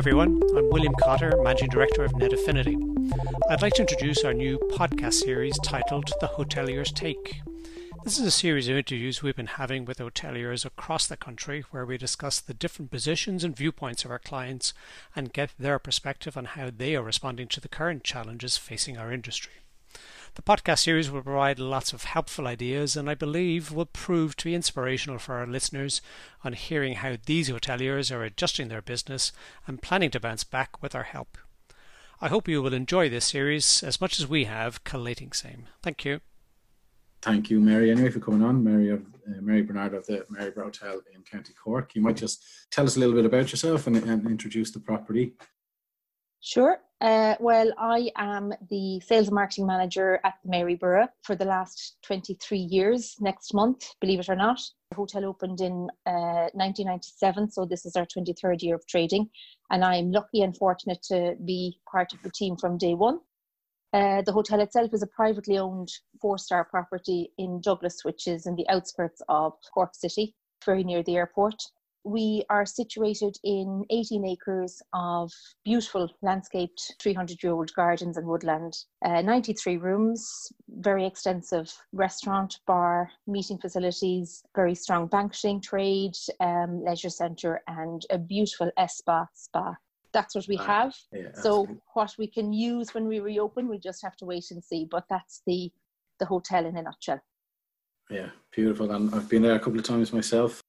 [0.00, 0.40] everyone.
[0.56, 2.74] I'm William Cotter, Managing Director of Net Affinity.
[3.50, 7.42] I'd like to introduce our new podcast series titled The Hotelier's Take.
[8.02, 11.84] This is a series of interviews we've been having with hoteliers across the country where
[11.84, 14.72] we discuss the different positions and viewpoints of our clients
[15.14, 19.12] and get their perspective on how they are responding to the current challenges facing our
[19.12, 19.52] industry.
[20.34, 24.44] The podcast series will provide lots of helpful ideas and I believe will prove to
[24.44, 26.00] be inspirational for our listeners
[26.44, 29.32] on hearing how these hoteliers are adjusting their business
[29.66, 31.36] and planning to bounce back with our help.
[32.20, 35.66] I hope you will enjoy this series as much as we have collating same.
[35.82, 36.20] Thank you
[37.22, 38.62] thank you, Mary, anyway, for coming on.
[38.62, 41.94] Mary of uh, Mary Bernard of the Maryborough Hotel in County Cork.
[41.94, 45.32] You might just tell us a little bit about yourself and, and introduce the property.
[46.42, 46.78] Sure.
[47.02, 51.96] Uh, well, I am the sales and marketing manager at the Maryborough for the last
[52.02, 54.60] 23 years next month, believe it or not.
[54.90, 59.28] The hotel opened in uh, 1997, so this is our 23rd year of trading.
[59.70, 63.20] And I'm lucky and fortunate to be part of the team from day one.
[63.92, 68.46] Uh, the hotel itself is a privately owned four star property in Douglas, which is
[68.46, 70.34] in the outskirts of Cork City,
[70.64, 71.62] very near the airport.
[72.04, 75.30] We are situated in 18 acres of
[75.64, 83.10] beautiful landscaped 300 year old gardens and woodland, uh, 93 rooms, very extensive restaurant, bar,
[83.26, 89.76] meeting facilities, very strong banking, trade, um, leisure centre, and a beautiful spa spa
[90.12, 90.94] that's what we ah, have.
[91.12, 94.62] Yeah, so what we can use when we reopen, we just have to wait and
[94.62, 94.86] see.
[94.90, 95.70] But that's the
[96.18, 97.20] the hotel in a nutshell.
[98.10, 98.90] Yeah, beautiful.
[98.90, 100.60] And I've been there a couple of times myself.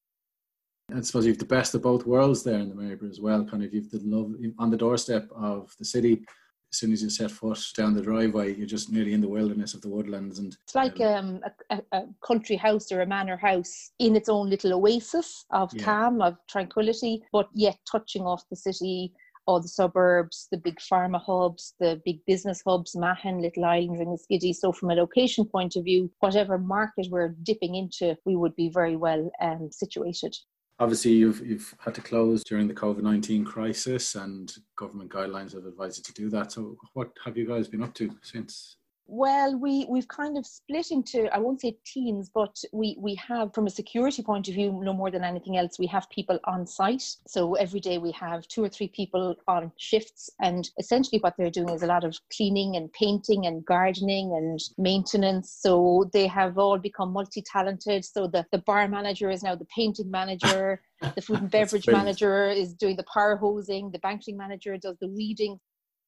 [0.94, 3.44] I suppose you've the best of both worlds there in the Maryborough as well.
[3.44, 6.24] Kind of you've the love on the doorstep of the city.
[6.72, 9.74] As soon as you set foot down the driveway, you're just nearly in the wilderness
[9.74, 13.90] of the woodlands, and it's like um, a, a, country house or a manor house
[13.98, 15.84] in its own little oasis of yeah.
[15.84, 19.12] calm, of tranquility, but yet touching off the city
[19.46, 24.12] all the suburbs, the big pharma hubs, the big business hubs, Mahon, Little Island, and
[24.12, 24.52] the Skiddy.
[24.52, 28.68] So from a location point of view, whatever market we're dipping into, we would be
[28.68, 30.36] very well um, situated.
[30.82, 35.64] Obviously, you've you've had to close during the COVID nineteen crisis, and government guidelines have
[35.64, 36.50] advised you to do that.
[36.50, 38.78] So, what have you guys been up to since?
[39.06, 43.52] Well, we we've kind of split into I won't say teams, but we we have
[43.52, 46.66] from a security point of view, no more than anything else, we have people on
[46.66, 47.04] site.
[47.26, 51.50] So every day we have two or three people on shifts, and essentially what they're
[51.50, 55.50] doing is a lot of cleaning and painting and gardening and maintenance.
[55.60, 58.04] So they have all become multi-talented.
[58.04, 60.80] So the the bar manager is now the painting manager.
[61.16, 63.90] the food and beverage manager is doing the power hosing.
[63.90, 65.58] The banking manager does the reading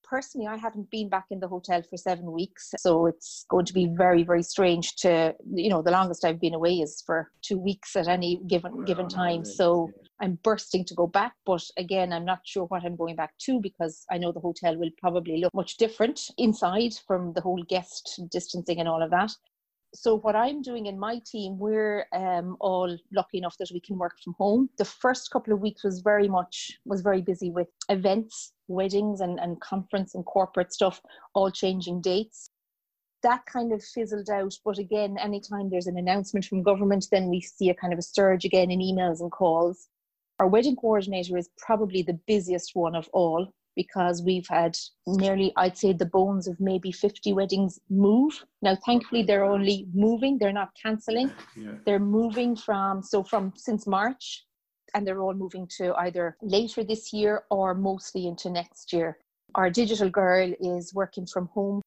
[0.04, 2.72] personally, I haven't been back in the hotel for seven weeks.
[2.78, 6.54] So it's going to be very, very strange to, you know, the longest I've been
[6.54, 9.44] away is for two weeks at any given given time.
[9.44, 11.34] So I'm bursting to go back.
[11.44, 14.76] But again, I'm not sure what I'm going back to because I know the hotel
[14.76, 19.32] will probably look much different inside from the whole guest distancing and all of that
[19.94, 23.96] so what i'm doing in my team we're um, all lucky enough that we can
[23.96, 24.68] work from home.
[24.78, 29.38] The first couple of weeks was very much was very busy with events weddings and,
[29.38, 31.00] and conference and corporate stuff
[31.34, 32.50] all changing dates.
[33.22, 37.40] That kind of fizzled out but again anytime there's an announcement from government then we
[37.40, 39.88] see a kind of a surge again in emails and calls.
[40.40, 44.76] Our wedding coordinator is probably the busiest one of all because we've had
[45.06, 48.44] nearly, I'd say, the bones of maybe 50 weddings move.
[48.62, 51.32] Now, thankfully, they're only moving, they're not cancelling.
[51.56, 51.72] Yeah.
[51.84, 54.44] They're moving from, so from since March,
[54.94, 59.18] and they're all moving to either later this year or mostly into next year.
[59.54, 61.82] Our digital girl is working from home.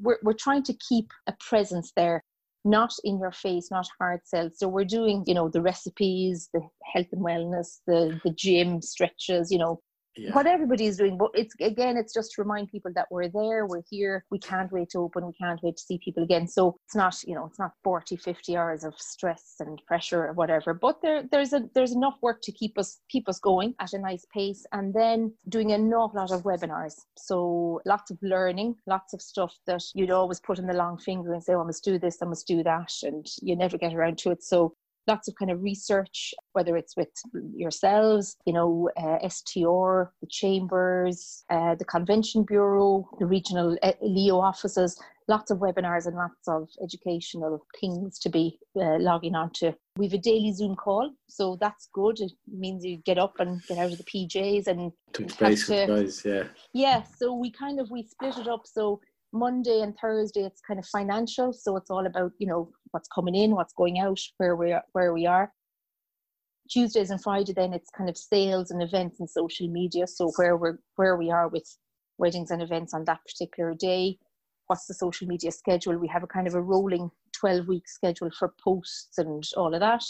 [0.00, 2.22] We're, we're trying to keep a presence there
[2.64, 4.50] not in your face, not hard sell.
[4.54, 6.60] So we're doing, you know, the recipes, the
[6.92, 9.80] health and wellness, the the gym stretches, you know,
[10.16, 10.32] yeah.
[10.32, 11.16] what everybody is doing.
[11.16, 14.70] But it's again, it's just to remind people that we're there, we're here, we can't
[14.72, 16.46] wait to open, we can't wait to see people again.
[16.46, 20.32] So it's not, you know, it's not 40, 50 hours of stress and pressure or
[20.32, 20.74] whatever.
[20.74, 23.98] But there there's a there's enough work to keep us keep us going at a
[23.98, 26.94] nice pace and then doing an awful lot of webinars.
[27.16, 31.32] So lots of learning, lots of stuff that you'd always put in the long finger
[31.32, 33.94] and say, oh, I must do this, I must do that, and you never get
[33.94, 34.42] around to it.
[34.42, 34.74] So
[35.06, 37.08] lots of kind of research, whether it's with
[37.54, 44.40] yourselves, you know, uh, STR, the chambers, uh, the Convention Bureau, the regional uh, LEO
[44.40, 49.74] offices, lots of webinars and lots of educational things to be uh, logging on to.
[49.96, 52.20] We have a daily Zoom call, so that's good.
[52.20, 55.88] It means you get up and get out of the PJs and touch base with
[55.88, 56.44] guys, yeah.
[56.72, 59.00] Yeah, so we kind of we split it up so
[59.32, 63.34] Monday and Thursday it's kind of financial, so it's all about you know what's coming
[63.34, 65.52] in, what's going out, where we are, where we are.
[66.70, 70.06] Tuesdays and Friday, then it's kind of sales and events and social media.
[70.06, 71.66] So where we're where we are with
[72.18, 74.18] weddings and events on that particular day.
[74.68, 75.98] What's the social media schedule?
[75.98, 79.80] We have a kind of a rolling 12 week schedule for posts and all of
[79.80, 80.04] that.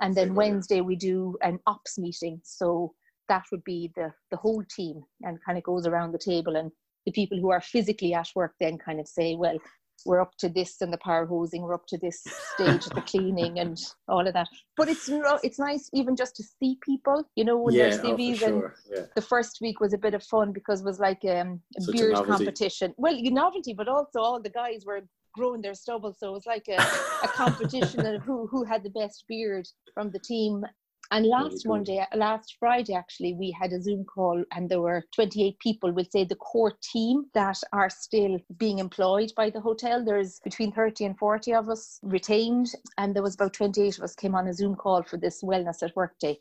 [0.00, 2.40] And then Wednesday we do an ops meeting.
[2.44, 2.94] So
[3.28, 6.70] that would be the the whole team and kind of goes around the table and
[7.08, 9.58] the people who are physically at work then kind of say, well,
[10.04, 12.22] we're up to this and the power hosing, we're up to this
[12.54, 13.78] stage of the cleaning and
[14.08, 14.48] all of that.
[14.76, 15.08] But it's
[15.42, 18.42] it's nice even just to see people, you know, with yeah, their CVs.
[18.42, 18.62] oh, and
[18.92, 19.02] yeah.
[19.16, 21.94] the first week was a bit of fun because it was like um, a Such
[21.94, 22.44] beard novelty.
[22.44, 22.94] competition.
[22.98, 25.00] Well, novelty, but also all the guys were
[25.34, 26.80] growing their stubble, so it was like a,
[27.24, 30.64] a competition of who who had the best beard from the team.
[31.10, 31.66] And last.
[31.66, 35.90] Monday, last Friday, actually, we had a Zoom call, and there were 28 people.
[35.90, 40.04] We'll say the core team that are still being employed by the hotel.
[40.04, 44.14] There's between 30 and 40 of us retained, and there was about 28 of us
[44.14, 46.40] came on a Zoom call for this Wellness at Work Day.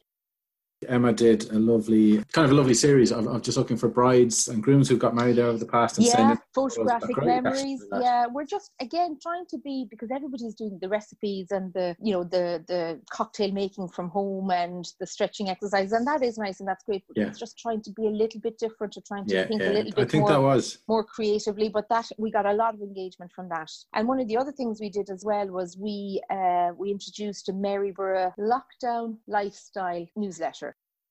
[0.88, 4.48] Emma did a lovely, kind of a lovely series of, of just looking for brides
[4.48, 7.84] and grooms who got married over the past and yeah, photographic great, memories.
[8.00, 12.14] Yeah, we're just again trying to be because everybody's doing the recipes and the you
[12.14, 16.60] know the the cocktail making from home and the stretching exercises, and that is nice
[16.60, 17.04] and that's great.
[17.08, 17.28] But Yeah.
[17.28, 19.72] it's just trying to be a little bit different, or trying to Yeah, think yeah.
[19.72, 20.78] a little I bit think more that was.
[20.88, 24.28] more creatively but that we got a lot of engagement from that and one of
[24.28, 29.18] the other things we did as well was we uh, we introduced a maryborough lockdown
[29.28, 30.67] lifestyle newsletter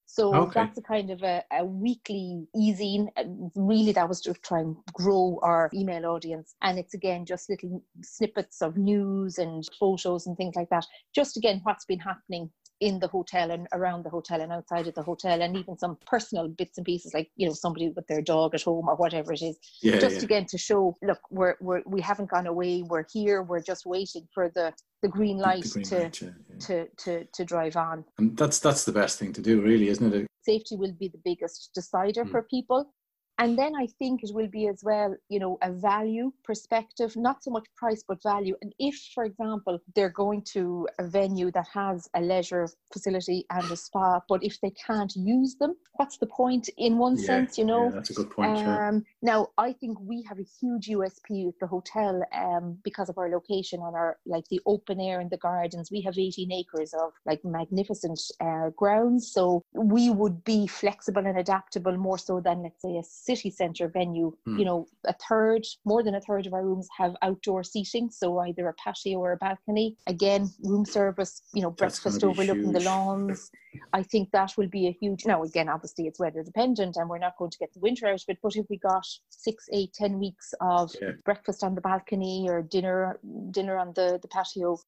[0.06, 0.60] so Okay.
[0.60, 4.60] that's a kind of a, a weekly easing and uh, really that was to try
[4.60, 10.26] and grow our email audience and it's again just little snippets of news and photos
[10.26, 12.50] and things like that just again what's been happening
[12.80, 15.96] in the hotel and around the hotel and outside of the hotel and even some
[16.06, 19.32] personal bits and pieces like you know somebody with their dog at home or whatever
[19.32, 20.22] it is Yeah, just yeah.
[20.24, 24.28] again to show look we're, we're we haven't gone away we're here we're just waiting
[24.34, 26.58] for the the green The light green to light, yeah.
[26.66, 30.12] to to to drive on And that's that's the best thing to do, really, isn't
[30.14, 30.26] it?
[30.42, 32.30] safety will be the biggest decider Mm.
[32.30, 32.92] for people
[33.38, 37.42] and then i think it will be as well you know a value perspective not
[37.42, 41.66] so much price but value and if for example they're going to a venue that
[41.72, 46.26] has a leisure facility and a spa but if they can't use them what's the
[46.26, 48.56] point in one Yeah, sense you know yeah, that's a good point.
[48.58, 48.88] yeah.
[48.88, 53.18] um, now, I think we have a huge USP with the hotel um, because of
[53.18, 55.90] our location on our like the open air and the gardens.
[55.90, 61.38] We have 18 acres of like magnificent uh, grounds, so we would be flexible and
[61.38, 64.32] adaptable more so than let's say a city centre venue.
[64.46, 64.58] Hmm.
[64.58, 68.38] You know, a third, more than a third of our rooms have outdoor seating, so
[68.40, 69.96] either a patio or a balcony.
[70.06, 71.42] Again, room service.
[71.54, 73.50] You know, breakfast overlooking the lawns.
[73.92, 75.26] I think that will be a huge.
[75.26, 78.14] Now, again, obviously it's weather dependent, and we're not going to get the winter out
[78.14, 78.38] of it.
[78.42, 81.12] But if we got six, eight, ten weeks of Yeah.
[81.24, 83.18] breakfast on the balcony or dinner,
[83.50, 84.78] dinner on the the patio.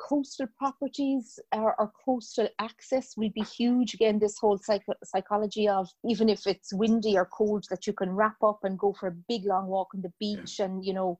[0.00, 3.94] Coastal properties or, or coastal access will be huge.
[3.94, 8.10] Again, this whole psych- psychology of even if it's windy or cold, that you can
[8.10, 11.18] wrap up and go for a big long walk on the beach and, you know,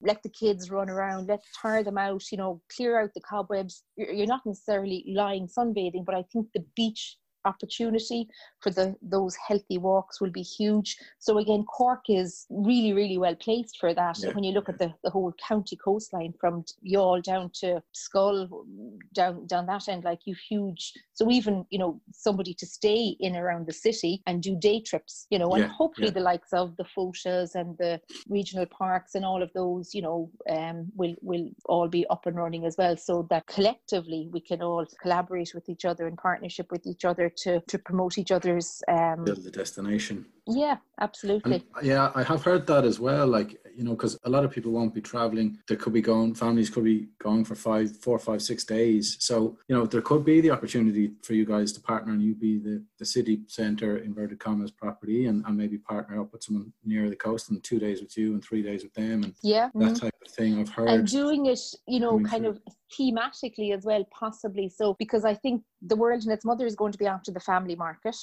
[0.00, 3.84] let the kids run around, let tire them out, you know, clear out the cobwebs.
[3.96, 8.28] You're, you're not necessarily lying sunbathing, but I think the beach opportunity
[8.60, 10.96] for the those healthy walks will be huge.
[11.18, 14.18] So again, Cork is really, really well placed for that.
[14.18, 18.48] Yeah, When you look at the, the whole county coastline from Youghal down to Schull,
[19.14, 20.92] down down that end, like you huge.
[21.14, 25.26] So even you know somebody to stay in around the city and do day trips,
[25.30, 26.14] you know, and Yeah, hopefully yeah.
[26.14, 30.30] the likes of the Fochas and the regional parks and all of those, you know,
[30.48, 34.62] um, will will all be up and running as well, so that collectively we can
[34.62, 38.82] all collaborate with each other in partnership with each other to to promote each other's.
[38.88, 40.26] Um, Build the destination.
[40.46, 41.64] yeah, absolutely.
[41.76, 43.26] And, yeah, I have heard that as well.
[43.26, 45.58] Like you know, because a lot of people won't be traveling.
[45.68, 46.34] They could be going.
[46.34, 49.16] Families could be going for five, four, five, six days.
[49.20, 52.34] So you know, there could be the opportunity for you guys to partner, and you
[52.34, 56.72] be the the city centre inverted commas property, and, and maybe partner up with someone
[56.84, 59.68] near the coast, and two days with you, and three days with them, and yeah.
[59.74, 60.00] that mhm.
[60.00, 60.60] type of thing.
[60.60, 60.88] I've heard.
[60.88, 62.50] and doing it you know kind through.
[62.50, 62.60] of
[62.98, 66.92] thematically as well possibly so because i think the world and its mother is going
[66.92, 68.16] to be after the family market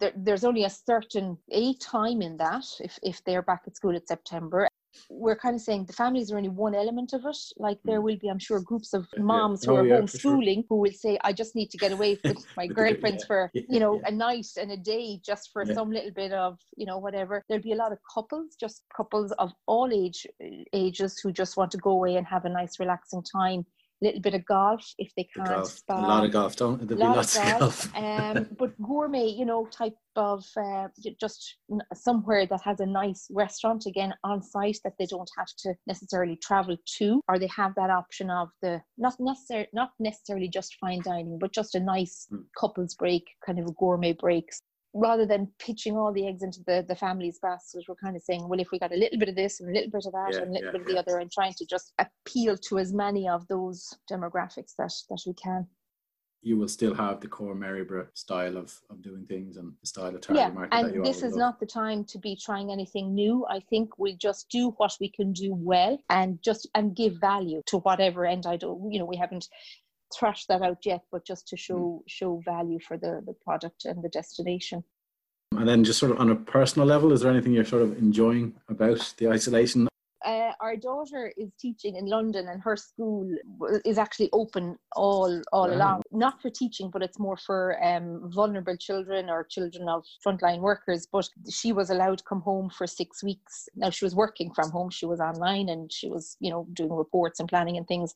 [0.00, 3.94] there, there's only a certain a time in that if, if they're back at school
[3.94, 4.66] at september
[5.10, 8.04] we're kind of saying the families are only one element of it like there hmm.
[8.06, 9.22] will be i'm sure groups of Yeah.
[9.22, 10.32] moms who Oh, are yeah, for sure.
[10.38, 13.02] homeschooling who will say i just need to get away with my With the kid,
[13.02, 13.26] girlfriends yeah.
[13.26, 14.08] for you know yeah.
[14.08, 15.74] a night and a day just for Yeah.
[15.74, 19.30] some little bit of you know whatever there'll be a lot of couples just couples
[19.32, 22.80] of all age eh, ages who just want to go away and have a nice
[22.80, 23.66] relaxing time
[24.02, 25.48] little bit of golf if they can't.
[25.48, 25.82] Golf.
[25.88, 27.96] A lot of golf, don't there'll be lots of golf.
[27.96, 30.88] um, but gourmet, you know, type of uh,
[31.20, 31.56] just
[31.94, 36.36] somewhere that has a nice restaurant again on site that they don't have to necessarily
[36.36, 41.02] travel to, or they have that option of the not necessarily not necessarily just fine
[41.02, 42.42] dining, but just a nice mm.
[42.58, 44.60] couples break, kind of a gourmet breaks
[44.94, 48.48] rather than pitching all the eggs into the, the family's basket, we're kind of saying,
[48.48, 50.30] well, if we got a little bit of this and a little bit of that
[50.32, 50.94] yeah, and a little yeah, bit of yeah.
[50.94, 55.20] the other, and trying to just appeal to as many of those demographics that, that
[55.26, 55.66] we can.
[56.40, 60.14] You will still have the core Maryborough style of, of doing things and the style
[60.14, 60.72] of target yeah, market.
[60.72, 61.38] and this is love.
[61.38, 63.44] not the time to be trying anything new.
[63.50, 67.60] I think we just do what we can do well and just and give value
[67.66, 68.88] to whatever end I do.
[68.88, 69.48] You know, we haven't
[70.16, 72.02] thrashed that out yet, but just to show mm.
[72.06, 74.84] show value for the the product and the destination.
[75.52, 77.96] And then, just sort of on a personal level, is there anything you're sort of
[77.98, 79.88] enjoying about the isolation?
[80.24, 83.26] Uh, our daughter is teaching in London, and her school
[83.84, 85.74] is actually open all all wow.
[85.74, 86.02] along.
[86.12, 91.06] Not for teaching, but it's more for um, vulnerable children or children of frontline workers.
[91.10, 93.68] But she was allowed to come home for six weeks.
[93.74, 96.92] Now she was working from home; she was online, and she was, you know, doing
[96.92, 98.12] reports and planning and things.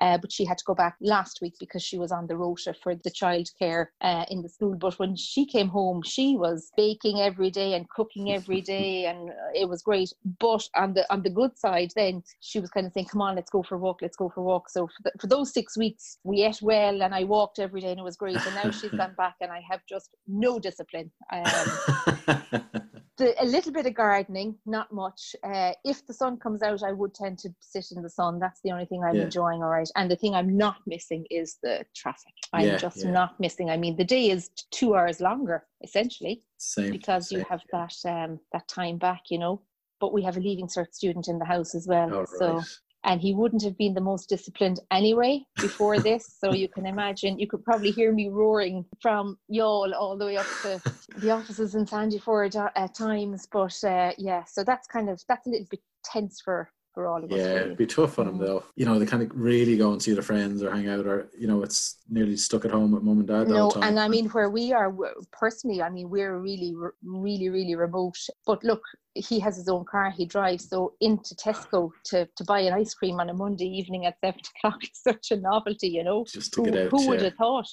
[0.00, 2.74] Uh, but she had to go back last week because she was on the rota
[2.82, 4.74] for the childcare uh, in the school.
[4.74, 9.30] But when she came home, she was baking every day and cooking every day, and
[9.54, 10.12] it was great.
[10.38, 13.36] But on the on the good side, then she was kind of saying, "Come on,
[13.36, 15.52] let's go for a walk, let's go for a walk." So for, the, for those
[15.52, 18.44] six weeks, we ate well, and I walked every day, and it was great.
[18.44, 21.10] And now she's gone back, and I have just no discipline.
[21.32, 22.72] Um,
[23.18, 25.34] the, a little bit of gardening, not much.
[25.42, 28.38] Uh, if the sun comes out, I would tend to sit in the sun.
[28.38, 29.22] That's the only thing I'm yeah.
[29.22, 29.88] enjoying, all right.
[29.96, 32.34] And the thing I'm not missing is the traffic.
[32.52, 33.10] I'm yeah, just yeah.
[33.10, 33.70] not missing.
[33.70, 37.94] I mean, the day is two hours longer, essentially, same, because same, you have that
[38.04, 39.62] um, that time back, you know.
[39.98, 42.62] But we have a leaving cert student in the house as well, oh, so
[43.06, 46.36] and he wouldn't have been the most disciplined anyway before this.
[46.38, 50.36] So you can imagine, you could probably hear me roaring from Youghal all the way
[50.36, 50.82] up to
[51.18, 53.46] the offices in Sandyford at times.
[53.50, 57.22] But uh, yeah, so that's kind of that's a little bit tense for for all
[57.22, 57.42] of yeah, us.
[57.42, 58.64] Yeah, it'd be tough on them though.
[58.74, 61.28] You know, they kind of really go and see their friends or hang out, or
[61.38, 63.48] you know, it's nearly stuck at home with mum and dad.
[63.48, 64.92] No, and I mean, where we are
[65.30, 68.16] personally, I mean, we're really, really, really remote.
[68.46, 68.82] But look,
[69.16, 70.68] he has his own car, he drives.
[70.68, 74.40] So into Tesco to, to buy an ice cream on a Monday evening at seven
[74.64, 76.24] o'clock is such a novelty, you know.
[76.24, 76.90] Just to who, get out.
[76.90, 77.68] Who would have thought?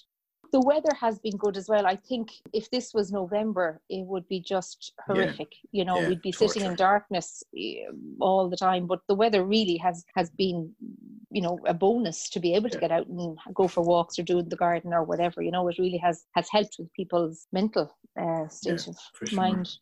[0.51, 1.87] The weather has been good as well.
[1.87, 5.47] I think if this was November, it would be just horrific.
[5.71, 5.79] Yeah.
[5.79, 6.53] You know, Yeah, we'd be torture.
[6.53, 7.85] sitting in darkness eh,
[8.21, 8.85] all the time.
[8.85, 10.71] But the weather really has has been,
[11.31, 14.23] you know, a bonus to be able to get out and go for walks or
[14.23, 15.41] do in the garden or whatever.
[15.41, 18.95] You know, it really has has helped with people's mental uh, state of
[19.27, 19.35] sure.
[19.35, 19.77] mind.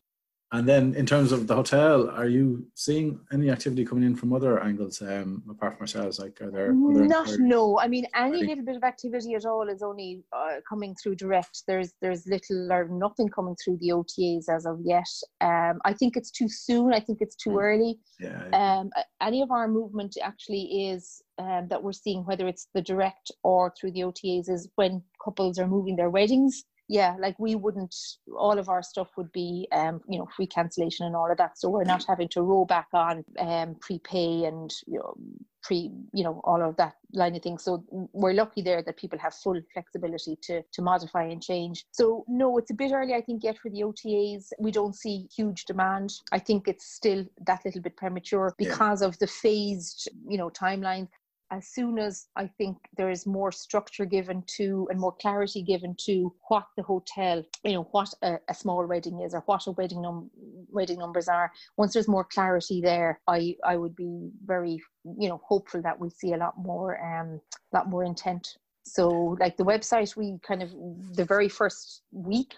[0.54, 4.34] And then, in terms of the hotel, are you seeing any activity coming in from
[4.34, 6.18] other angles um, apart from ourselves?
[6.18, 6.72] Like, are there?
[6.72, 7.78] Are there Not no.
[7.78, 11.62] I mean, any little bit of activity at all is only uh, coming through direct.
[11.66, 15.08] There's there's little or nothing coming through the OTAs as of yet.
[15.40, 16.92] Um, I think it's too soon.
[16.92, 17.62] I think it's too Mm.
[17.62, 17.98] early.
[18.20, 18.42] Yeah.
[18.52, 18.90] Um,
[19.22, 23.72] any of our movement actually is um, that we're seeing whether it's the direct or
[23.80, 26.64] through the OTAs is when couples are moving their weddings.
[26.92, 27.96] Yeah, like we wouldn't.
[28.36, 31.58] All of our stuff would be, um, you know, free cancellation and all of that.
[31.58, 35.14] So we're not having to roll back on um, prepay and you know,
[35.62, 37.64] pre, you know, all of that line of things.
[37.64, 37.82] So
[38.12, 41.86] we're lucky there that people have full flexibility to to modify and change.
[41.92, 44.50] So no, it's a bit early, I think, yet for the OTAs.
[44.58, 46.12] We don't see huge demand.
[46.30, 48.68] I think it's still that little bit premature Yeah.
[48.68, 51.08] because of the phased, you know, timeline
[51.52, 55.94] as soon as I think there is more structure given to and more clarity given
[56.06, 59.72] to what the hotel, you know, what a, a small wedding is or what a
[59.72, 60.30] wedding num-
[60.70, 61.52] wedding numbers are.
[61.76, 64.82] Once there's more clarity there, I I would be very
[65.18, 67.40] you know hopeful that we'll see a lot more um
[67.72, 68.56] lot more intent.
[68.84, 70.70] So like the website, we kind of
[71.12, 72.54] the very first week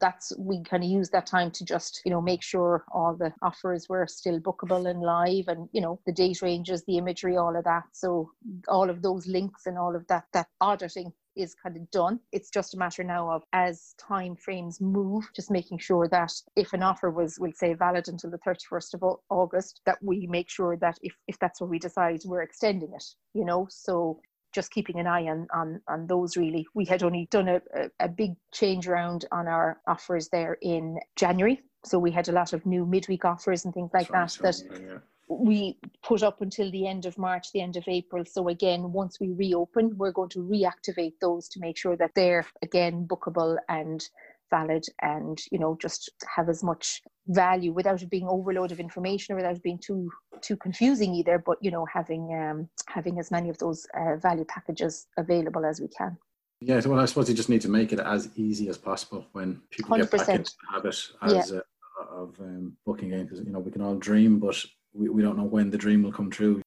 [0.00, 3.32] that's we kind of use that time to just you know make sure all the
[3.42, 7.56] offers were still bookable and live and you know the date ranges the imagery all
[7.56, 7.84] of that.
[7.92, 8.30] So
[8.68, 12.20] all of those links and all of that that auditing is kind of done.
[12.30, 16.74] It's just a matter now of as time frames move just making sure that if
[16.74, 20.76] an offer was we'll say valid until the 31st of august that we make sure
[20.76, 23.66] that if if that's what we decide we're extending it you know?
[23.70, 24.20] So
[24.52, 26.66] just keeping an eye on on, on those really.
[26.74, 27.60] We had only done a,
[28.00, 31.62] a, big change around on our offers there in January.
[31.84, 34.98] So we had a lot of new midweek offers and things like that that yeah.
[35.28, 38.24] we put up until the end of March, the end of April.
[38.24, 42.46] So again, once we reopen, we're going to reactivate those to make sure that they're
[42.62, 44.08] again bookable and
[44.52, 49.32] valid and you know just have as much value without it being overload of information
[49.32, 50.10] or without it being too
[50.46, 54.44] too confusing either but you know having um having as many of those uh, value
[54.44, 56.16] packages available as we can
[56.60, 59.60] yeah well i suppose you just need to make it as easy as possible when
[59.70, 59.98] people 100%.
[59.98, 61.58] get back into the habit as yeah.
[61.58, 64.56] uh, of um, booking in because you know we can all dream but
[64.92, 66.61] we, we don't know when the dream will come true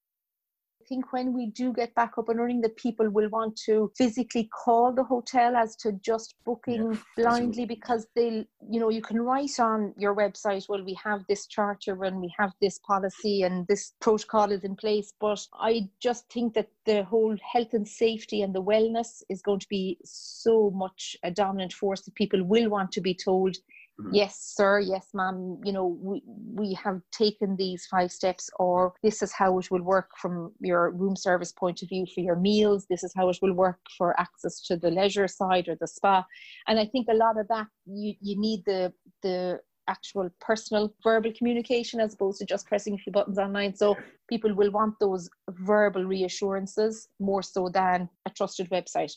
[0.88, 4.50] think when we do get back up and running that people will want to physically
[4.54, 9.22] call the hotel as to just booking yeah, blindly because they'll you know you can
[9.22, 13.68] write on your website well we have this charter and we have this policy and
[13.68, 18.42] this protocol is in place but i just think that the whole health and safety
[18.42, 22.70] and the wellness is going to be so much a dominant force that people will
[22.70, 23.58] want to be told
[24.00, 24.14] Mm-hmm.
[24.14, 24.80] Yes, sir.
[24.80, 25.60] Yes, ma'am.
[25.64, 26.22] You know, we,
[26.54, 30.92] we have taken these five steps, or this is how it will work from your
[30.92, 32.86] room service point of view for your meals.
[32.90, 36.26] This is how it will work for access to the leisure side or the spa.
[36.68, 38.92] And I think a lot of that you, you need the
[39.24, 43.76] the actual personal verbal communication as opposed to just pressing a few buttons online.
[43.76, 43.96] So
[44.28, 49.14] people will want those verbal reassurances more so than a trusted website.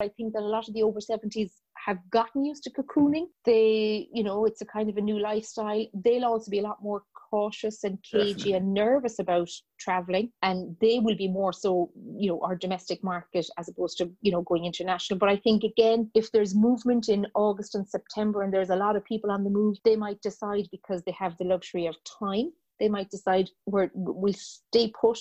[0.00, 1.52] I think that a lot of the over 70s
[1.84, 3.26] have gotten used to cocooning.
[3.44, 5.84] They, you know, it's a kind of a new lifestyle.
[5.94, 8.52] They'll also be a lot more cautious and cagey Definitely.
[8.54, 10.30] and nervous about traveling.
[10.42, 14.32] And they will be more so, you know, our domestic market as opposed to, you
[14.32, 15.18] know, going international.
[15.18, 18.96] But I think, again, if there's movement in August and September and there's a lot
[18.96, 22.52] of people on the move, they might decide because they have the luxury of time,
[22.78, 25.20] they might decide we're, we'll stay put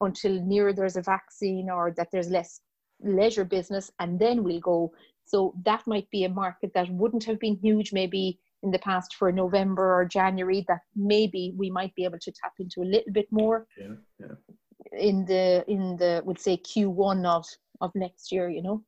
[0.00, 2.60] until near there's a vaccine or that there's less
[3.02, 4.92] leisure business and then we'll go
[5.30, 9.14] so that might be a market that wouldn't have been huge maybe in the past
[9.14, 13.12] for November or January that maybe we might be able to tap into a little
[13.12, 14.34] bit more yeah, yeah.
[14.92, 17.46] in the in the would say Q1 of
[17.80, 18.82] of next year, you know.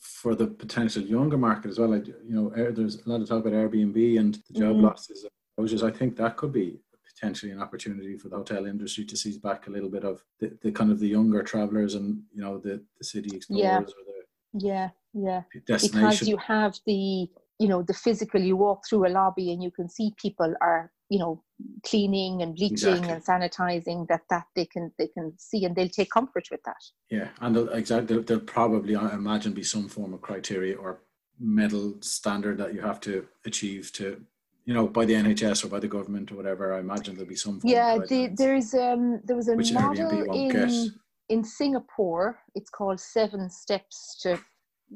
[0.00, 3.52] For the potential younger market as well, you know, there's a lot of talk about
[3.52, 4.86] Airbnb and the job mm-hmm.
[4.86, 5.82] losses.
[5.82, 6.80] I think that could be
[7.14, 10.58] potentially an opportunity for the hotel industry to seize back a little bit of the,
[10.60, 13.78] the kind of the younger travelers and you know the, the city explorers yeah.
[13.78, 17.28] or the yeah yeah because you have the
[17.58, 20.90] you know the physical you walk through a lobby and you can see people are
[21.08, 21.42] you know
[21.84, 23.10] cleaning and bleaching exactly.
[23.10, 26.82] and sanitizing that that they can they can see and they'll take comfort with that
[27.10, 31.02] yeah and exactly there'll probably i imagine be some form of criteria or
[31.38, 34.24] medal standard that you have to achieve to
[34.64, 36.72] you know, by the NHS or by the government or whatever.
[36.72, 37.60] I imagine there'll be some.
[37.64, 40.92] Yeah, the, there's um there was a model in
[41.28, 42.38] in Singapore.
[42.54, 44.38] It's called Seven Steps to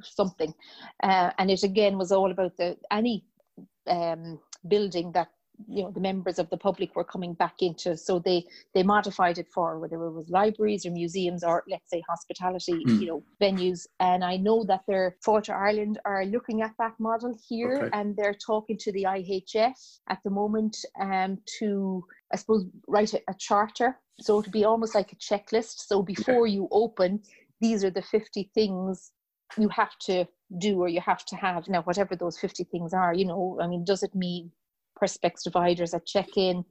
[0.02, 0.52] something,
[1.02, 3.24] uh, and it again was all about the any
[3.86, 5.28] um, building that
[5.68, 9.38] you know the members of the public were coming back into so they they modified
[9.38, 13.00] it for whether it was libraries or museums or let's say hospitality mm.
[13.00, 17.34] you know venues and i know that their Fáilte ireland are looking at that model
[17.48, 17.90] here okay.
[17.92, 23.20] and they're talking to the ihf at the moment um, to i suppose write a,
[23.28, 26.52] a charter so to be almost like a checklist so before okay.
[26.52, 27.20] you open
[27.60, 29.12] these are the 50 things
[29.58, 30.26] you have to
[30.58, 31.68] do or you have to have.
[31.68, 34.50] Now whatever those 50 things are you know i mean does it mean
[35.00, 36.64] perspex dividers at check-in?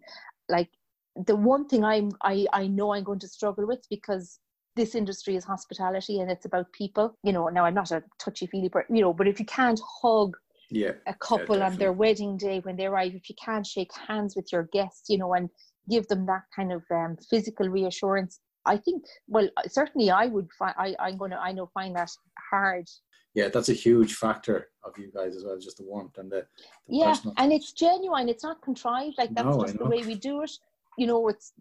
[0.50, 0.70] Like
[1.16, 4.40] the one thing i'm i i know i'm going to struggle with because
[4.76, 8.46] this industry is hospitality and it's about people you know now i'm not a touchy
[8.48, 10.36] feely but you know but if you can't hug
[10.72, 10.92] yeah.
[11.08, 14.36] a couple yeah, on their wedding day when they arrive if you can't shake hands
[14.36, 15.50] with your guests you know and
[15.90, 20.76] give them that kind of um, physical reassurance i think well certainly i would find
[20.78, 22.12] I, i'm going to i know find that
[22.52, 22.88] hard
[23.36, 26.48] yeah, that's a huge factor of you guys as well, just the warmth and the,
[26.88, 27.34] the yeah, personal.
[27.38, 28.30] and it's genuine.
[28.30, 29.18] It's not contrived.
[29.18, 30.52] Like that's no, just the way we do it.
[30.98, 31.52] You know, it's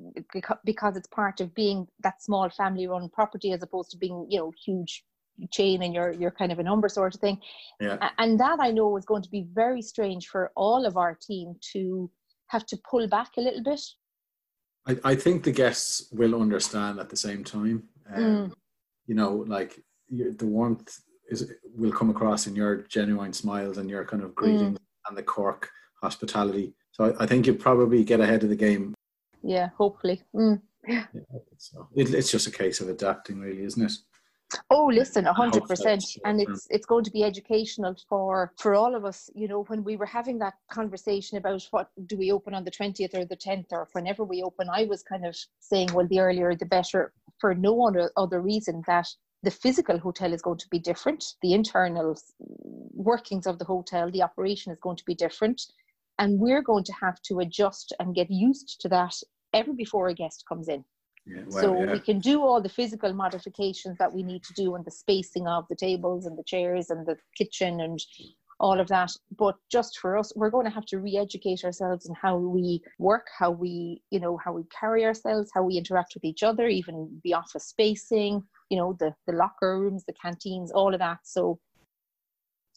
[0.64, 4.52] because it's part of being that small family-run property as opposed to being, you know,
[4.64, 5.04] huge
[5.50, 7.40] chain and you're you're kind of a number sort of thing.
[7.80, 8.10] Yeah.
[8.18, 11.56] And that I know is going to be very strange for all of our team
[11.72, 12.08] to
[12.46, 13.80] have to pull back a little bit.
[14.86, 17.84] I, I think the guests will understand at the same time.
[18.12, 18.52] Um, mm.
[19.06, 24.04] You know, like the warmth is will come across in your genuine smiles and your
[24.04, 25.08] kind of greetings mm.
[25.08, 25.70] and the Cork
[26.02, 26.74] hospitality.
[26.92, 28.94] So I, I, think you probably get ahead of the game.
[29.42, 30.22] Yeah, hopefully.
[30.34, 30.60] Mm.
[30.86, 31.06] Yeah,
[31.56, 31.88] so.
[31.96, 33.92] It, it's just a case of adapting, really, isn't it?
[34.70, 36.74] Oh, listen, a hundred percent, and it's hmm.
[36.74, 39.30] it's going to be educational for for all of us.
[39.34, 42.70] You know, when we were having that conversation about what do we open on the
[42.70, 46.20] twentieth or the tenth or whenever we open, I was kind of saying, well, the
[46.20, 49.08] earlier the better, for no other other reason that
[49.42, 51.24] the physical hotel is going to be different.
[51.42, 55.60] The internal workings of the hotel the operation is going to be different.
[56.18, 59.14] And we're going to have to adjust and get used to that
[59.52, 60.84] ever before a guest comes in
[61.26, 61.92] yeah, well, so yeah.
[61.92, 65.46] we can do all the physical modifications that we need to do and the spacing
[65.46, 67.98] of the tables and the chairs and the kitchen and
[68.60, 69.10] all of that.
[69.36, 73.26] But just for us, we're going to have to re-educate ourselves in how we work,
[73.38, 77.20] how we, you know, how we carry ourselves, how we interact with each other, even
[77.24, 81.18] the office spacing, you know, the the locker rooms, the canteens, all of that.
[81.24, 81.58] So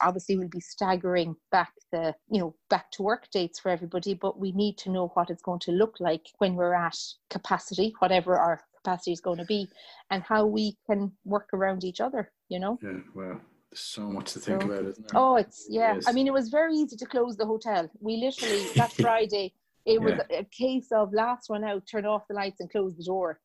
[0.02, 4.40] obviously we'll be staggering back the you know back to work dates for everybody but
[4.40, 6.98] we need to know what it's going to look like when we're at
[7.30, 9.68] capacity whatever our capacity is going to be
[10.12, 12.78] and how we can work around each other you know?
[12.82, 15.22] Yeah well there's so much to think so, about isn't there?
[15.22, 15.96] oh it's yeah.
[15.96, 17.90] It i mean it was very easy to close the hotel.
[18.00, 19.54] We literally that friday
[19.86, 20.40] it was yeah.
[20.40, 23.40] a case of last one out turn off the lights and close the door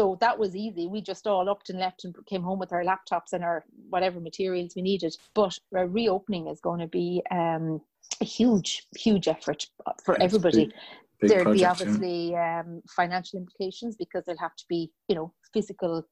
[0.00, 0.86] so that was easy.
[0.86, 4.18] We just all upped and left and came home with our laptops and our whatever
[4.18, 5.14] materials we needed.
[5.34, 7.82] But reopening is going to be um,
[8.22, 9.66] a huge, huge effort
[10.02, 10.64] for yeah, everybody.
[10.64, 10.74] Big,
[11.20, 12.62] big There'd project, be obviously yeah.
[12.64, 16.06] um, financial implications because there'll have to be, you know, physical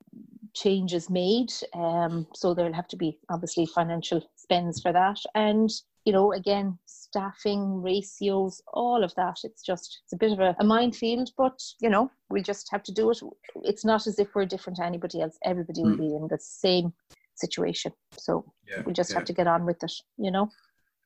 [0.55, 1.51] changes made.
[1.73, 5.19] Um, so there'll have to be obviously financial spends for that.
[5.35, 5.71] And
[6.09, 9.37] you know, again, staffing ratios, all of that.
[9.45, 12.83] It's just it's a bit of a, a minefield, but you know, we'll just have
[12.85, 13.21] to do it.
[13.57, 15.37] It's not as if we're different to anybody else.
[15.45, 16.01] Everybody will hmm.
[16.01, 16.95] be in the same
[17.35, 17.93] situation.
[18.17, 19.17] So yeah, we just yeah.
[19.17, 20.49] have to get on with it, you know.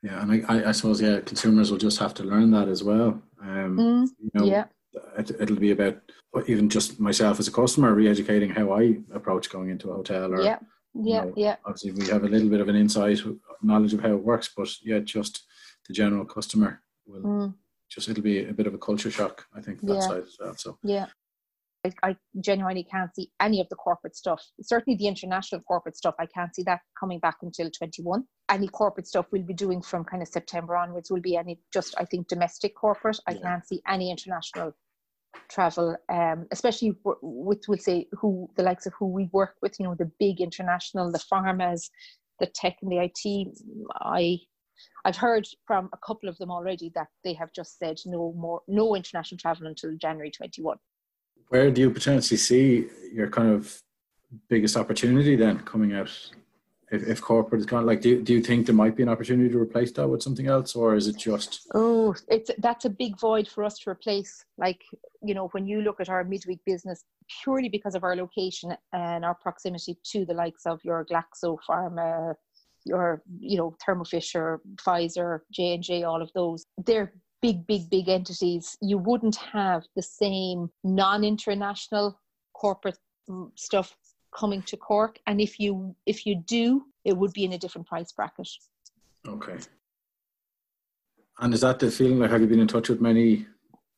[0.05, 3.21] Yeah, and I, I suppose yeah, consumers will just have to learn that as well.
[3.43, 4.67] Um, mm, you know, yeah.
[5.19, 6.01] It, will be about
[6.47, 10.43] even just myself as a customer re-educating how I approach going into a hotel or
[10.43, 10.59] yeah
[10.95, 11.57] yeah, know, yeah.
[11.65, 13.21] Obviously, we have a little bit of an insight
[13.63, 15.45] knowledge of how it works, but yeah, just
[15.87, 17.55] the general customer will mm.
[17.89, 19.47] just it'll be a bit of a culture shock.
[19.55, 20.01] I think that yeah.
[20.01, 20.57] side as well.
[20.57, 21.07] So yeah.
[21.85, 24.43] I, I genuinely can't see any of the corporate stuff.
[24.61, 28.25] Certainly, the international corporate stuff, I can't see that coming back until 21.
[28.51, 31.95] Any corporate stuff we'll be doing from kind of September onwards will be any just,
[31.99, 33.19] I think, domestic corporate.
[33.27, 33.41] I yeah.
[33.43, 34.75] can't see any international
[35.49, 39.87] travel, um, especially with, we'll say, who the likes of who we work with, you
[39.87, 41.91] know, the big international, the pharmas,
[42.41, 43.49] the tech and the IT.
[44.01, 44.39] I
[45.05, 48.63] I've heard from a couple of them already that they have just said no more,
[48.69, 50.77] no international travel until January 21.
[51.49, 53.81] Where do you potentially see your kind of
[54.49, 56.11] biggest opportunity then coming out
[56.93, 59.51] if, if corporate is gone like do, do you think there might be an opportunity
[59.51, 63.19] to replace that with something else or is it just oh it's that's a big
[63.19, 64.45] void for us to replace.
[64.59, 64.83] Like
[65.23, 67.05] you know when you look at our midweek business
[67.43, 72.35] purely because of our location and our proximity to the likes of your glaxo pharma
[72.85, 78.79] your you know thermo fisher pfizer j&j all of those they're big big big entities.
[78.81, 82.19] You wouldn't have the same non-international
[82.55, 83.95] corporate mm, stuff
[84.33, 87.87] coming to Cork, and if you if you do, it would be in a different
[87.87, 88.49] price bracket.
[89.27, 89.59] Okay.
[91.41, 92.19] And is that the feeling?
[92.19, 93.47] Like, have you been in touch with many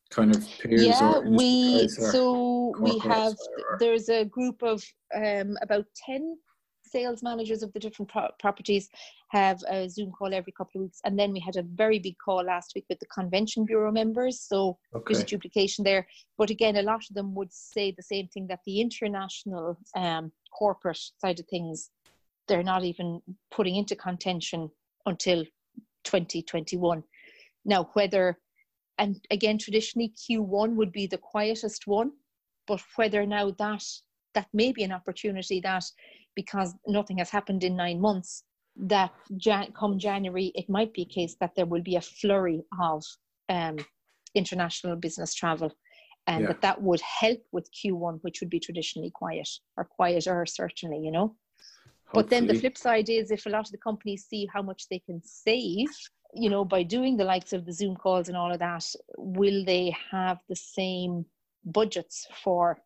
[0.09, 0.85] kind of peers?
[0.85, 3.33] Yeah, we so we have.
[3.33, 3.77] Or?
[3.79, 4.83] There's a group of
[5.15, 6.37] um, about ten
[6.95, 8.89] sales managers of the different pro- properties
[9.27, 11.01] have a Zoom call every couple of weeks.
[11.03, 14.39] And then we had a very big call last week with the convention bureau members.
[14.39, 15.03] So okay.
[15.07, 16.07] there's a duplication there.
[16.37, 20.31] But again, a lot of them would say the same thing that the international um,
[20.57, 21.89] corporate side of things,
[22.47, 24.71] they're not even putting into contention
[25.05, 25.43] until
[26.05, 27.03] 2021.
[27.65, 28.39] Now, whether,
[28.99, 32.11] and again, traditionally Q1 would be the quietest one,
[32.67, 33.83] but whether now that
[34.35, 35.85] that may be an opportunity that
[36.35, 38.43] because nothing has happened in nine months,
[38.77, 42.63] that Jan- come January, it might be a case that there will be a flurry
[42.81, 43.03] of
[43.49, 43.77] um,
[44.33, 45.71] international business travel.
[46.27, 46.47] And yeah.
[46.47, 51.11] that that would help with Q1, which would be traditionally quiet or quieter, certainly, you
[51.11, 51.35] know.
[52.07, 52.23] Hopefully.
[52.23, 54.87] But then the flip side is if a lot of the companies see how much
[54.89, 55.87] they can save,
[56.33, 58.85] you know, by doing the likes of the Zoom calls and all of that,
[59.17, 61.25] will they have the same
[61.63, 62.79] budgets for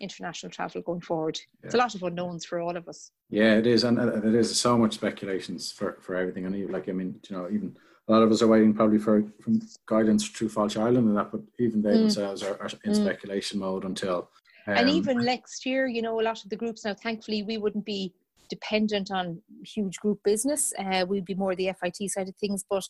[0.00, 1.38] international travel going forward.
[1.60, 1.66] Yeah.
[1.66, 3.10] It's a lot of unknowns for all of us.
[3.30, 6.46] Yeah, it is, and there is so much speculations for for everything.
[6.46, 7.76] And even, like I mean, you know, even
[8.08, 11.32] a lot of us are waiting probably for from guidance through Fáilte Ireland and that,
[11.32, 12.00] but even they mm.
[12.00, 12.96] themselves are, are in mm.
[12.96, 14.30] speculation mode until.
[14.68, 17.56] Um, and even next year, you know, a lot of the groups now, thankfully, we
[17.56, 18.12] wouldn't be
[18.48, 20.72] dependent on huge group business.
[20.78, 22.84] Uh, we'd be more the FIT side of things, but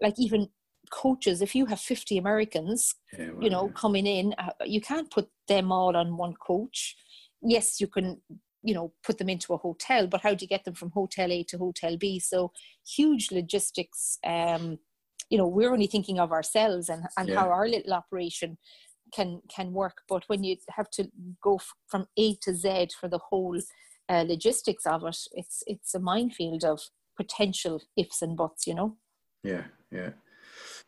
[0.00, 0.48] like even
[0.90, 3.72] coaches if you have 50 americans yeah, well, you know yeah.
[3.74, 6.96] coming in uh, you can't put them all on one coach.
[7.42, 8.20] Yes you can
[8.62, 11.32] you know put them into a hotel but how do you get them from hotel
[11.32, 12.18] a to hotel b?
[12.18, 12.52] So
[12.86, 14.78] huge logistics um
[15.30, 17.36] you know we're only thinking of ourselves and, and yeah.
[17.36, 18.58] how our little operation
[19.12, 20.02] can can work.
[20.08, 21.10] But when you have to
[21.42, 23.60] go f- from a to z for the whole
[24.08, 26.80] uh, logistics of it it's it's a minefield of
[27.16, 28.96] potential ifs and buts you know?
[29.42, 30.10] Yeah yeah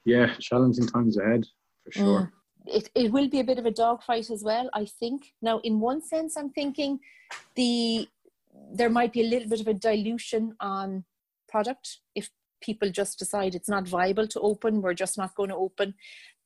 [0.05, 1.47] yeah, challenging times ahead
[1.85, 2.21] for sure.
[2.21, 2.31] Mm.
[2.67, 5.33] It, it will be a bit of a dogfight as well, I think.
[5.41, 7.01] Now, in one sense, I'm thinking
[7.57, 8.09] the
[8.73, 11.05] there might be a little bit of a dilution on
[11.49, 15.57] product if people just decide it's not viable to open, we're just not going to
[15.57, 15.95] open,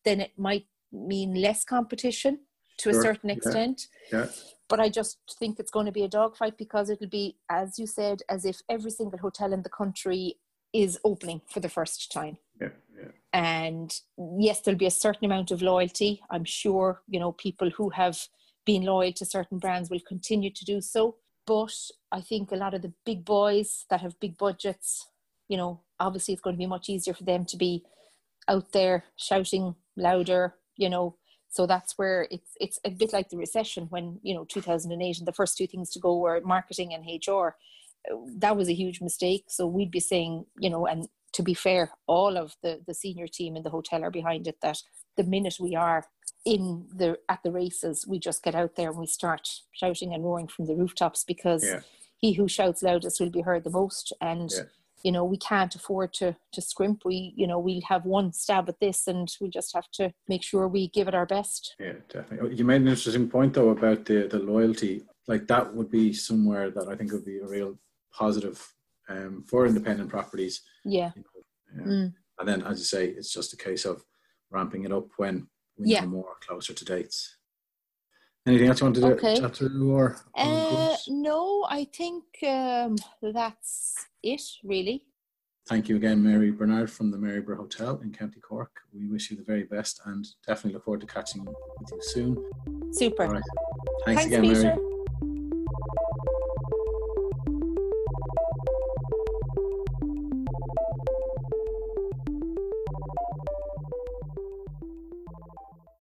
[0.05, 2.39] then it might mean less competition
[2.79, 3.01] to sure.
[3.01, 3.89] a certain extent.
[4.13, 4.21] Yeah.
[4.21, 4.27] yeah.
[4.69, 7.87] But I just think it's going to be a dogfight because it'll be, as you
[7.87, 10.37] said, as if every single hotel in the country
[10.73, 12.39] is opening for the first time.
[13.35, 13.93] And
[14.39, 16.23] yes, there'll be a certain amount of loyalty.
[16.31, 18.17] I'm sure, you know, people who have
[18.65, 21.17] been loyal to certain brands will continue to do so.
[21.45, 21.75] But
[22.13, 25.09] I think a lot of the big boys that have big budgets,
[25.49, 27.85] you know, obviously it's going to be much easier for them to be
[28.49, 31.17] out there shouting louder, you know,
[31.49, 35.27] so that's where it's it's a bit like the recession when you know 2008 and
[35.27, 37.51] the first two things to go were marketing and hr
[38.39, 41.91] that was a huge mistake so we'd be saying you know and to be fair
[42.07, 44.79] all of the the senior team in the hotel are behind it that
[45.17, 46.05] the minute we are
[46.45, 50.25] in the at the races we just get out there and we start shouting and
[50.25, 51.81] roaring from the rooftops because yeah.
[52.19, 54.13] he who shouts loudest will be heard the most.
[54.21, 54.65] And yeah.
[55.03, 57.03] you know we can't afford to to scrimp.
[57.05, 60.43] We you know we'll have one stab at this and we just have to make
[60.43, 61.75] sure we give it our best.
[61.81, 62.51] Yeah definitely.
[62.51, 65.05] Oh, you made an interesting point though about the the loyalty.
[65.27, 67.79] Like that would be somewhere that i think would be a real
[68.13, 68.74] positive
[69.09, 71.11] um, for independent properties yeah,
[71.77, 71.83] yeah.
[71.83, 72.15] Mm.
[72.39, 74.05] and then as you say it's just a case of
[74.51, 76.01] ramping it up when we yeah.
[76.01, 77.37] know more closer to dates
[78.47, 79.41] Anything else you want to okay.
[79.41, 80.19] chat through or?
[80.37, 85.07] Uh, no, I think um, that's it really.
[85.67, 88.71] Thank you again, Mary Bernard from the Maryborough Hotel in County Cork.
[88.93, 91.55] We wish you the very best and definitely look forward to catching with
[91.91, 92.93] you soon.
[92.93, 93.29] Super.
[93.29, 93.49] Thanks,
[94.05, 94.63] Thanks, again, Peter.
[94.63, 94.94] Mary.